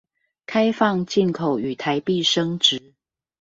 [0.47, 2.95] 開放進口與台幣升值